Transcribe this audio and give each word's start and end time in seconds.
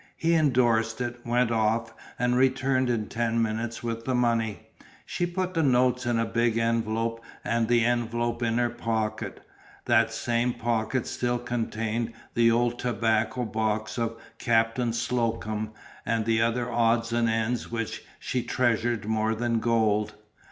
He 0.17 0.33
endorsed 0.33 0.99
it, 0.99 1.19
went 1.23 1.51
off 1.51 1.93
and 2.17 2.35
returned 2.35 2.89
in 2.89 3.05
ten 3.05 3.39
minutes 3.39 3.83
with 3.83 4.03
the 4.05 4.15
money. 4.15 4.67
She 5.05 5.27
put 5.27 5.53
the 5.53 5.61
notes 5.61 6.07
in 6.07 6.17
a 6.17 6.25
big 6.25 6.57
envelope 6.57 7.23
and 7.43 7.67
the 7.67 7.85
envelope 7.85 8.41
in 8.41 8.57
her 8.57 8.71
pocket. 8.71 9.43
That 9.85 10.11
same 10.11 10.53
pocket 10.55 11.05
still 11.05 11.37
contained 11.37 12.13
the 12.33 12.49
old 12.49 12.79
tobacco 12.79 13.45
box 13.45 13.99
of 13.99 14.19
Captain 14.39 14.91
Slocum 14.91 15.69
and 16.03 16.25
the 16.25 16.41
other 16.41 16.67
odds 16.71 17.13
and 17.13 17.29
ends 17.29 17.69
which 17.69 18.03
she 18.17 18.41
treasured 18.41 19.05
more 19.05 19.35
than 19.35 19.59
gold. 19.59 20.15